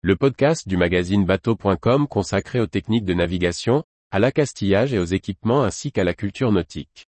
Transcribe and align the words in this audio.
le 0.00 0.14
podcast 0.14 0.68
du 0.68 0.76
magazine 0.76 1.24
bateau.com 1.24 2.06
consacré 2.06 2.60
aux 2.60 2.68
techniques 2.68 3.04
de 3.04 3.14
navigation, 3.14 3.82
à 4.12 4.20
l'accastillage 4.20 4.94
et 4.94 4.98
aux 5.00 5.04
équipements 5.04 5.64
ainsi 5.64 5.90
qu'à 5.90 6.04
la 6.04 6.14
culture 6.14 6.52
nautique. 6.52 7.08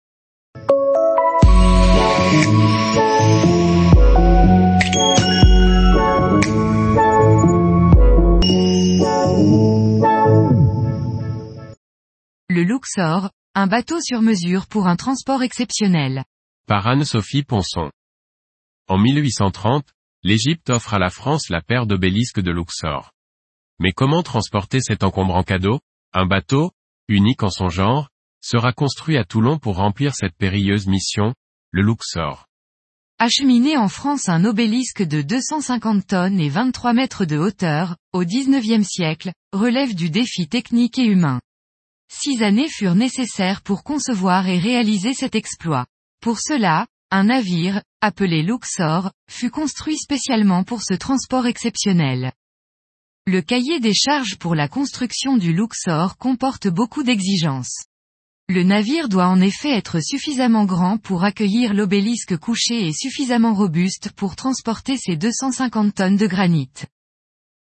Le 12.48 12.62
Luxor, 12.62 13.30
un 13.56 13.66
bateau 13.66 14.00
sur 14.00 14.22
mesure 14.22 14.68
pour 14.68 14.86
un 14.86 14.94
transport 14.94 15.42
exceptionnel. 15.42 16.22
Par 16.68 16.86
Anne-Sophie 16.86 17.42
Ponson. 17.42 17.90
En 18.86 18.98
1830, 18.98 19.84
l'Égypte 20.26 20.70
offre 20.70 20.94
à 20.94 20.98
la 20.98 21.10
France 21.10 21.50
la 21.50 21.62
paire 21.62 21.86
d'obélisques 21.86 22.40
de 22.40 22.50
Luxor. 22.50 23.12
Mais 23.78 23.92
comment 23.92 24.24
transporter 24.24 24.80
cet 24.80 25.04
encombrant 25.04 25.44
cadeau? 25.44 25.78
Un 26.12 26.26
bateau, 26.26 26.72
unique 27.06 27.44
en 27.44 27.48
son 27.48 27.68
genre, 27.68 28.08
sera 28.40 28.72
construit 28.72 29.18
à 29.18 29.24
Toulon 29.24 29.60
pour 29.60 29.76
remplir 29.76 30.16
cette 30.16 30.34
périlleuse 30.34 30.88
mission, 30.88 31.32
le 31.70 31.82
Luxor. 31.82 32.48
Acheminer 33.20 33.76
en 33.76 33.86
France 33.86 34.28
un 34.28 34.44
obélisque 34.44 35.04
de 35.04 35.22
250 35.22 36.08
tonnes 36.08 36.40
et 36.40 36.48
23 36.48 36.92
mètres 36.92 37.24
de 37.24 37.38
hauteur, 37.38 37.96
au 38.12 38.24
XIXe 38.24 38.84
siècle, 38.84 39.30
relève 39.52 39.94
du 39.94 40.10
défi 40.10 40.48
technique 40.48 40.98
et 40.98 41.06
humain. 41.06 41.40
Six 42.10 42.42
années 42.42 42.68
furent 42.68 42.96
nécessaires 42.96 43.62
pour 43.62 43.84
concevoir 43.84 44.48
et 44.48 44.58
réaliser 44.58 45.14
cet 45.14 45.36
exploit. 45.36 45.86
Pour 46.20 46.40
cela, 46.40 46.88
un 47.10 47.24
navire, 47.24 47.82
appelé 48.00 48.42
Luxor, 48.42 49.12
fut 49.30 49.50
construit 49.50 49.96
spécialement 49.96 50.64
pour 50.64 50.82
ce 50.82 50.94
transport 50.94 51.46
exceptionnel. 51.46 52.32
Le 53.26 53.42
cahier 53.42 53.80
des 53.80 53.94
charges 53.94 54.36
pour 54.36 54.54
la 54.54 54.68
construction 54.68 55.36
du 55.36 55.52
Luxor 55.52 56.16
comporte 56.16 56.68
beaucoup 56.68 57.02
d'exigences. 57.02 57.84
Le 58.48 58.62
navire 58.62 59.08
doit 59.08 59.26
en 59.26 59.40
effet 59.40 59.70
être 59.70 60.00
suffisamment 60.00 60.64
grand 60.64 60.98
pour 60.98 61.24
accueillir 61.24 61.74
l'obélisque 61.74 62.36
couché 62.36 62.86
et 62.86 62.92
suffisamment 62.92 63.54
robuste 63.54 64.12
pour 64.12 64.36
transporter 64.36 64.96
ses 64.96 65.16
250 65.16 65.94
tonnes 65.94 66.16
de 66.16 66.26
granit. 66.26 66.70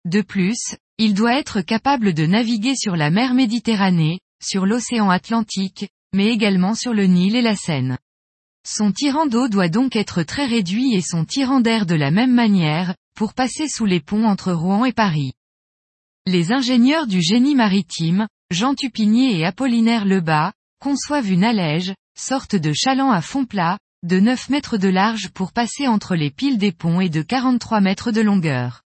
De 0.06 0.22
plus, 0.22 0.76
il 0.98 1.14
doit 1.14 1.40
être 1.40 1.62
capable 1.62 2.14
de 2.14 2.26
naviguer 2.26 2.76
sur 2.76 2.96
la 2.96 3.10
mer 3.10 3.34
Méditerranée, 3.34 4.20
sur 4.44 4.66
l'océan 4.66 5.10
Atlantique, 5.10 5.90
mais 6.14 6.28
également 6.28 6.76
sur 6.76 6.94
le 6.94 7.06
Nil 7.06 7.36
et 7.36 7.42
la 7.42 7.56
Seine. 7.56 7.98
Son 8.72 8.92
tirant 8.92 9.26
d'eau 9.26 9.48
doit 9.48 9.68
donc 9.68 9.96
être 9.96 10.22
très 10.22 10.46
réduit 10.46 10.94
et 10.94 11.02
son 11.02 11.26
tirant 11.26 11.60
d'air 11.60 11.88
de 11.88 11.96
la 11.96 12.12
même 12.12 12.36
manière, 12.36 12.94
pour 13.16 13.34
passer 13.34 13.68
sous 13.68 13.88
les 13.88 14.00
ponts 14.00 14.26
entre 14.26 14.52
Rouen 14.52 14.86
et 14.86 14.94
Paris. 14.94 15.34
Les 16.28 16.52
ingénieurs 16.52 17.08
du 17.08 17.20
génie 17.20 17.56
maritime, 17.56 18.28
Jean 18.52 18.76
Tupinier 18.76 19.40
et 19.40 19.44
Apollinaire 19.44 20.06
Lebas, 20.06 20.54
conçoivent 20.80 21.32
une 21.32 21.44
allège, 21.44 21.96
sorte 22.16 22.56
de 22.56 22.72
chaland 22.72 23.10
à 23.10 23.22
fond 23.22 23.44
plat, 23.44 23.80
de 24.04 24.20
9 24.20 24.50
mètres 24.50 24.78
de 24.78 24.88
large 24.88 25.30
pour 25.30 25.52
passer 25.52 25.88
entre 25.88 26.16
les 26.16 26.30
piles 26.30 26.60
des 26.60 26.72
ponts 26.72 27.02
et 27.02 27.10
de 27.10 27.24
43 27.24 27.82
mètres 27.82 28.12
de 28.12 28.22
longueur. 28.22 28.84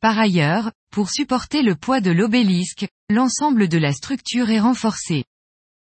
Par 0.00 0.18
ailleurs, 0.18 0.72
pour 0.90 1.10
supporter 1.10 1.62
le 1.62 1.76
poids 1.76 2.00
de 2.00 2.10
l'obélisque, 2.10 2.88
l'ensemble 3.08 3.68
de 3.68 3.78
la 3.78 3.92
structure 3.92 4.50
est 4.50 4.58
renforcé. 4.58 5.22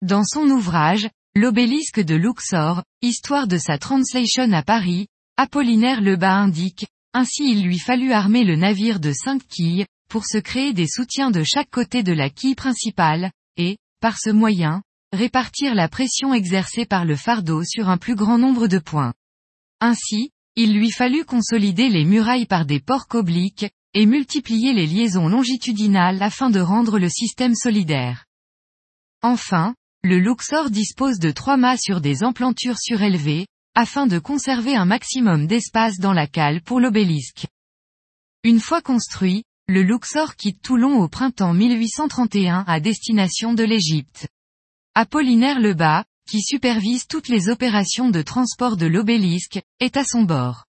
Dans 0.04 0.24
son 0.24 0.48
ouvrage, 0.52 1.10
L'obélisque 1.34 2.02
de 2.02 2.16
Luxor, 2.16 2.84
histoire 3.02 3.48
de 3.48 3.58
sa 3.58 3.78
translation 3.78 4.52
à 4.52 4.64
Paris, 4.64 5.08
Apollinaire 5.38 6.02
Lebas 6.02 6.36
indique, 6.36 6.88
ainsi 7.14 7.50
il 7.52 7.64
lui 7.64 7.80
fallut 7.80 8.12
armer 8.12 8.44
le 8.44 8.58
navire 8.58 9.00
de 9.00 9.14
cinq 9.14 9.42
quilles, 9.48 9.86
pour 10.10 10.26
se 10.26 10.38
créer 10.38 10.74
des 10.74 10.88
soutiens 10.88 11.32
de 11.32 11.42
chaque 11.44 11.70
côté 11.70 12.04
de 12.04 12.12
la 12.12 12.30
quille 12.30 12.56
principale, 12.56 13.32
et, 13.56 13.78
par 14.02 14.18
ce 14.20 14.30
moyen, 14.30 14.84
répartir 15.14 15.74
la 15.74 15.88
pression 15.88 16.34
exercée 16.34 16.86
par 16.86 17.06
le 17.06 17.16
fardeau 17.16 17.64
sur 17.64 17.88
un 17.88 17.98
plus 17.98 18.16
grand 18.16 18.38
nombre 18.38 18.68
de 18.68 18.80
points. 18.80 19.14
Ainsi, 19.80 20.32
il 20.58 20.74
lui 20.74 20.92
fallut 20.92 21.24
consolider 21.24 21.88
les 21.88 22.04
murailles 22.04 22.46
par 22.46 22.66
des 22.66 22.82
porcs 22.82 23.16
obliques, 23.16 23.72
et 23.94 24.06
multiplier 24.06 24.74
les 24.74 24.86
liaisons 24.86 25.30
longitudinales 25.30 26.22
afin 26.22 26.50
de 26.50 26.60
rendre 26.60 27.00
le 27.00 27.08
système 27.08 27.56
solidaire. 27.56 28.26
Enfin, 29.22 29.76
le 30.04 30.18
Luxor 30.18 30.72
dispose 30.72 31.20
de 31.20 31.30
trois 31.32 31.58
mâts 31.58 31.78
sur 31.78 32.02
des 32.02 32.24
emplantures 32.24 32.80
surélevées, 32.80 33.46
afin 33.76 34.08
de 34.08 34.18
conserver 34.18 34.76
un 34.76 34.86
maximum 34.86 35.46
d'espace 35.46 36.00
dans 36.00 36.14
la 36.14 36.28
cale 36.28 36.62
pour 36.62 36.80
l'obélisque. 36.80 37.46
Une 38.44 38.60
fois 38.60 38.82
construit, 38.82 39.44
le 39.68 39.84
Luxor 39.84 40.36
quitte 40.36 40.62
Toulon 40.62 41.00
au 41.00 41.08
printemps 41.08 41.54
1831 41.54 42.66
à 42.68 42.80
destination 42.80 43.54
de 43.54 43.64
l'Égypte. 43.64 44.28
Apollinaire 44.96 45.60
Lebas, 45.60 46.04
qui 46.28 46.42
supervise 46.42 47.06
toutes 47.08 47.28
les 47.28 47.50
opérations 47.50 48.10
de 48.10 48.22
transport 48.22 48.78
de 48.78 48.88
l'obélisque, 48.88 49.62
est 49.80 49.98
à 49.98 50.04
son 50.04 50.24
bord. 50.24 50.66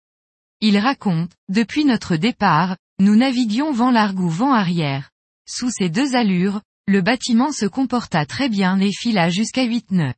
Il 0.59 0.77
raconte, 0.77 1.31
depuis 1.47 1.85
notre 1.85 2.15
départ, 2.15 2.77
nous 2.99 3.15
naviguions 3.15 3.71
vent 3.71 3.91
largue 3.91 4.19
ou 4.19 4.29
vent 4.29 4.53
arrière. 4.53 5.11
Sous 5.47 5.69
ces 5.69 5.89
deux 5.89 6.15
allures, 6.15 6.61
le 6.89 7.01
bâtiment 7.01 7.51
se 7.51 7.67
comporta 7.67 8.25
très 8.25 8.49
bien 8.49 8.79
et 8.79 8.91
fila 8.91 9.29
jusqu'à 9.29 9.63
8 9.63 9.91
nœuds. 9.91 10.13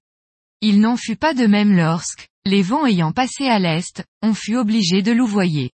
Il 0.62 0.80
n'en 0.80 0.96
fut 0.96 1.18
pas 1.18 1.34
de 1.34 1.46
même 1.46 1.76
lorsque, 1.76 2.30
les 2.46 2.62
vents 2.62 2.86
ayant 2.86 3.12
passé 3.12 3.46
à 3.48 3.60
l'est, 3.60 4.06
on 4.22 4.34
fut 4.34 4.56
obligé 4.56 5.02
de 5.02 5.12
louvoyer. 5.12 5.72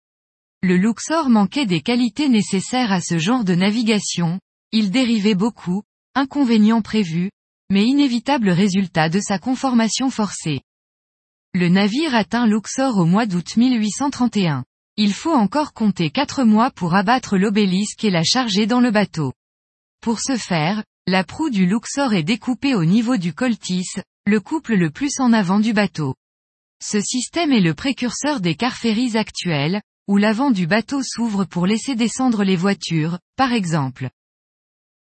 Le 0.64 0.76
Luxor 0.76 1.30
manquait 1.30 1.68
des 1.68 1.82
qualités 1.82 2.30
nécessaires 2.30 2.92
à 2.92 3.00
ce 3.00 3.20
genre 3.20 3.44
de 3.44 3.54
navigation, 3.54 4.40
il 4.72 4.90
dérivait 4.90 5.36
beaucoup, 5.36 5.84
inconvénients 6.16 6.82
prévus, 6.82 7.30
mais 7.70 7.86
inévitable 7.86 8.50
résultat 8.50 9.08
de 9.10 9.20
sa 9.20 9.38
conformation 9.38 10.10
forcée. 10.10 10.62
Le 11.54 11.70
navire 11.70 12.16
atteint 12.16 12.48
Luxor 12.48 12.98
au 12.98 13.06
mois 13.06 13.28
d'août 13.28 13.56
1831. 13.56 14.66
Il 14.96 15.14
faut 15.14 15.36
encore 15.36 15.74
compter 15.74 16.10
quatre 16.10 16.44
mois 16.44 16.72
pour 16.72 16.96
abattre 16.96 17.38
l'obélisque 17.38 18.04
et 18.04 18.10
la 18.10 18.24
charger 18.24 18.66
dans 18.66 18.80
le 18.80 18.90
bateau. 18.90 19.34
Pour 20.02 20.20
ce 20.20 20.38
faire, 20.38 20.84
la 21.08 21.24
proue 21.24 21.50
du 21.50 21.66
Luxor 21.66 22.14
est 22.14 22.24
découpée 22.24 22.76
au 22.76 22.86
niveau 22.86 23.18
du 23.18 23.34
coltis, 23.34 23.90
le 24.26 24.40
couple 24.40 24.76
le 24.76 24.92
plus 24.92 25.20
en 25.20 25.34
avant 25.34 25.60
du 25.60 25.74
bateau. 25.74 26.16
Ce 26.84 27.02
système 27.02 27.52
est 27.52 27.62
le 27.62 27.74
précurseur 27.74 28.40
des 28.40 28.56
car-ferries 28.56 29.18
actuels, 29.18 29.82
où 30.08 30.18
l'avant 30.18 30.52
du 30.52 30.68
bateau 30.68 31.02
s'ouvre 31.04 31.46
pour 31.46 31.66
laisser 31.66 31.96
descendre 31.96 32.44
les 32.44 32.56
voitures, 32.56 33.20
par 33.36 33.52
exemple. 33.52 34.10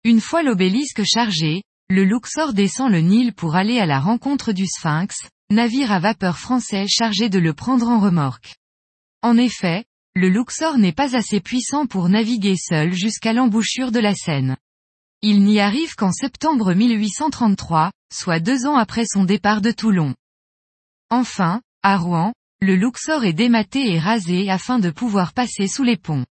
Une 0.05 0.21
fois 0.21 0.43
l'obélisque 0.43 1.03
chargé, 1.05 1.63
le 1.89 2.05
Luxor 2.05 2.53
descend 2.53 2.91
le 2.91 3.01
Nil 3.01 3.33
pour 3.33 3.55
aller 3.57 3.79
à 3.79 3.87
la 3.87 4.01
rencontre 4.01 4.53
du 4.53 4.67
Sphinx, 4.67 5.15
navire 5.51 5.93
à 5.93 6.01
vapeur 6.01 6.39
français 6.39 6.87
chargé 6.89 7.29
de 7.29 7.39
le 7.39 7.53
prendre 7.53 7.89
en 7.89 8.01
remorque. 8.01 8.55
En 9.23 9.37
effet, 9.37 9.85
le 10.15 10.29
Luxor 10.29 10.79
n'est 10.79 10.93
pas 10.93 11.17
assez 11.17 11.41
puissant 11.41 11.87
pour 11.87 12.09
naviguer 12.09 12.57
seul 12.57 12.93
jusqu'à 12.93 13.33
l'embouchure 13.33 13.93
de 13.93 14.01
la 14.01 14.15
Seine. 14.15 14.57
Il 15.29 15.43
n'y 15.43 15.59
arrive 15.59 15.97
qu'en 15.97 16.13
septembre 16.13 16.73
1833, 16.73 17.91
soit 18.15 18.39
deux 18.39 18.65
ans 18.65 18.77
après 18.77 19.05
son 19.13 19.25
départ 19.25 19.61
de 19.61 19.73
Toulon. 19.73 20.15
Enfin, 21.11 21.63
à 21.83 21.97
Rouen, 21.97 22.33
le 22.61 22.77
Luxor 22.77 23.25
est 23.25 23.33
dématé 23.33 23.93
et 23.93 23.99
rasé 23.99 24.49
afin 24.49 24.79
de 24.79 24.89
pouvoir 24.91 25.33
passer 25.33 25.67
sous 25.67 25.83
les 25.83 25.97
ponts. 25.97 26.25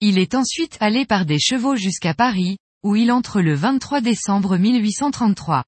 Il 0.00 0.18
est 0.18 0.34
ensuite 0.34 0.76
allé 0.80 1.06
par 1.06 1.26
des 1.26 1.38
chevaux 1.38 1.76
jusqu'à 1.76 2.12
Paris, 2.12 2.58
où 2.82 2.96
il 2.96 3.12
entre 3.12 3.40
le 3.40 3.54
23 3.54 4.00
décembre 4.00 4.56
1833. 4.56 5.62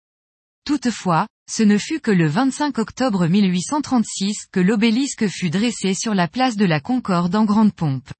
Toutefois, 0.64 1.28
ce 1.48 1.62
ne 1.62 1.78
fut 1.78 2.00
que 2.00 2.10
le 2.10 2.26
25 2.26 2.80
octobre 2.80 3.28
1836 3.28 4.46
que 4.50 4.58
l'obélisque 4.58 5.28
fut 5.28 5.50
dressé 5.50 5.94
sur 5.94 6.16
la 6.16 6.26
place 6.26 6.56
de 6.56 6.64
la 6.64 6.80
Concorde 6.80 7.36
en 7.36 7.44
grande 7.44 7.72
pompe. 7.72 8.10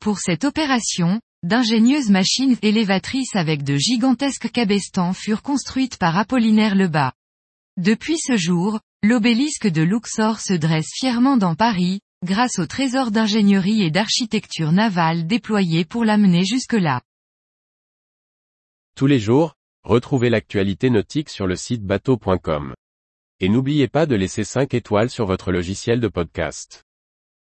Pour 0.00 0.18
cette 0.18 0.42
opération, 0.42 1.20
D'ingénieuses 1.44 2.08
machines 2.08 2.56
élévatrices 2.62 3.36
avec 3.36 3.64
de 3.64 3.76
gigantesques 3.76 4.50
cabestans 4.50 5.12
furent 5.12 5.42
construites 5.42 5.98
par 5.98 6.16
Apollinaire 6.16 6.74
Lebas. 6.74 7.12
Depuis 7.76 8.16
ce 8.16 8.38
jour, 8.38 8.80
l'obélisque 9.02 9.66
de 9.66 9.82
Luxor 9.82 10.40
se 10.40 10.54
dresse 10.54 10.88
fièrement 10.98 11.36
dans 11.36 11.54
Paris, 11.54 12.00
grâce 12.24 12.58
au 12.58 12.64
trésor 12.64 13.10
d'ingénierie 13.10 13.82
et 13.82 13.90
d'architecture 13.90 14.72
navale 14.72 15.26
déployé 15.26 15.84
pour 15.84 16.06
l'amener 16.06 16.46
jusque-là. 16.46 17.02
Tous 18.96 19.06
les 19.06 19.18
jours, 19.18 19.54
retrouvez 19.82 20.30
l'actualité 20.30 20.88
nautique 20.88 21.28
sur 21.28 21.46
le 21.46 21.56
site 21.56 21.82
bateau.com. 21.82 22.72
Et 23.40 23.50
n'oubliez 23.50 23.88
pas 23.88 24.06
de 24.06 24.14
laisser 24.14 24.44
5 24.44 24.72
étoiles 24.72 25.10
sur 25.10 25.26
votre 25.26 25.52
logiciel 25.52 26.00
de 26.00 26.08
podcast. 26.08 26.86